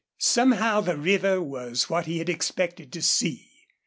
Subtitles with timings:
[0.17, 3.51] Somehow the river was what he had expected to see.